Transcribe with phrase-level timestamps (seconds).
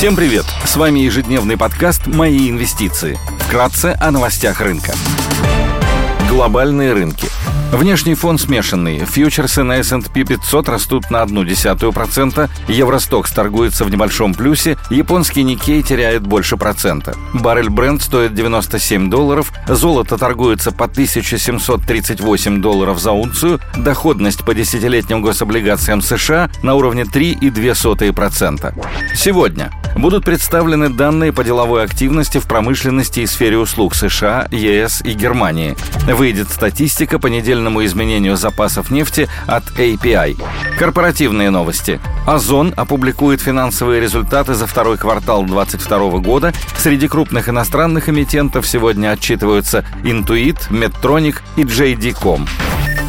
[0.00, 0.46] Всем привет!
[0.64, 3.18] С вами ежедневный подкаст «Мои инвестиции».
[3.40, 4.94] Вкратце о новостях рынка.
[6.30, 7.28] Глобальные рынки–
[7.72, 9.04] Внешний фон смешанный.
[9.04, 11.24] Фьючерсы на S&P 500 растут на
[11.92, 17.14] процента, Евростокс торгуется в небольшом плюсе, японский Никей теряет больше процента.
[17.32, 25.22] Баррель Бренд стоит 97 долларов, золото торгуется по 1738 долларов за унцию, доходность по десятилетним
[25.22, 29.14] гособлигациям США на уровне 3,2%.
[29.14, 35.12] Сегодня будут представлены данные по деловой активности в промышленности и сфере услуг США, ЕС и
[35.12, 35.76] Германии.
[36.06, 40.42] Выйдет статистика по недельному изменению запасов нефти от API.
[40.78, 42.00] Корпоративные новости.
[42.26, 46.52] Озон опубликует финансовые результаты за второй квартал 2022 года.
[46.78, 52.46] Среди крупных иностранных эмитентов сегодня отчитываются Intuit, Medtronic и JD.com.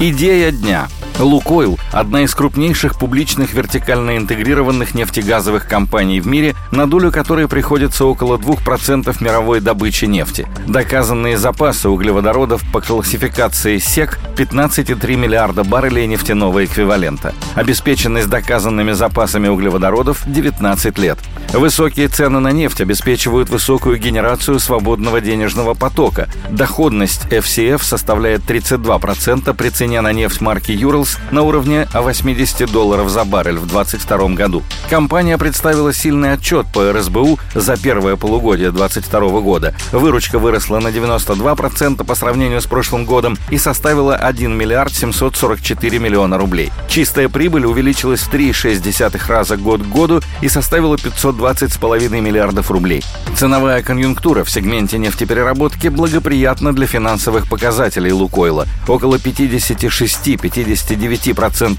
[0.00, 0.88] Идея дня–
[1.20, 8.06] «Лукойл»– одна из крупнейших публичных вертикально интегрированных нефтегазовых компаний в мире, на долю которой приходится
[8.06, 10.46] около 2% мировой добычи нефти.
[10.66, 17.34] Доказанные запасы углеводородов по классификации СЕК– 15,3 миллиарда баррелей нефтяного эквивалента.
[17.54, 21.18] Обеспеченность доказанными запасами углеводородов– 19 лет.
[21.52, 26.28] Высокие цены на нефть обеспечивают высокую генерацию свободного денежного потока.
[26.50, 30.72] Доходность FCF составляет 32% при цене на нефть марки
[31.10, 34.62] Urals на уровне 80 долларов за баррель в 2022 году.
[34.88, 39.74] Компания представила сильный отчет по РСБУ за первое полугодие 2022 года.
[39.92, 46.38] Выручка выросла на 92% по сравнению с прошлым годом и составила 1 миллиард 744 миллиона
[46.38, 46.72] рублей.
[46.88, 53.02] Чистая прибыль увеличилась в 3,6 раза год к году и составила 500 20,5 миллиардов рублей.
[53.36, 58.66] Ценовая конъюнктура в сегменте нефтепереработки благоприятна для финансовых показателей «Лукойла».
[58.88, 60.99] Около 56-59%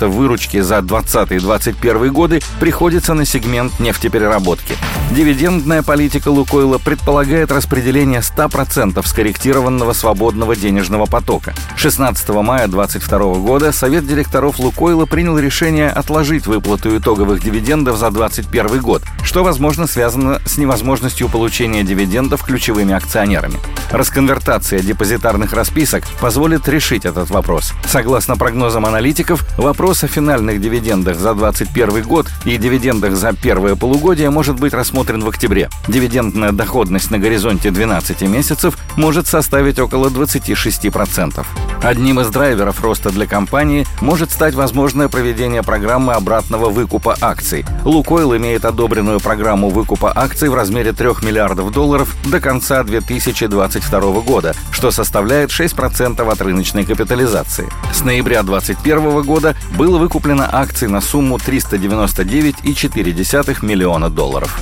[0.08, 4.76] выручки за 2020-2021 годы приходится на сегмент нефтепереработки.
[5.12, 11.54] Дивидендная политика «Лукойла» предполагает распределение 100% скорректированного свободного денежного потока.
[11.76, 18.82] 16 мая 2022 года Совет директоров «Лукойла» принял решение отложить выплату итоговых дивидендов за 2021
[18.82, 23.60] год, что возможно, связано с невозможностью получения дивидендов ключевыми акционерами.
[23.92, 27.74] Расконвертация депозитарных расписок позволит решить этот вопрос.
[27.86, 29.11] Согласно прогнозам аналитиков,
[29.58, 35.22] вопрос о финальных дивидендах за 2021 год и дивидендах за первое полугодие может быть рассмотрен
[35.22, 35.70] в октябре.
[35.88, 41.46] Дивидендная доходность на горизонте 12 месяцев может составить около 26%.
[41.82, 47.66] Одним из драйверов роста для компании может стать возможное проведение программы обратного выкупа акций.
[47.84, 54.54] Лукойл имеет одобренную программу выкупа акций в размере 3 миллиардов долларов до конца 2022 года,
[54.72, 57.68] что составляет 6% от рыночной капитализации.
[57.92, 64.62] С ноября 2021 года было выкуплено акций на сумму 399,4 миллиона долларов.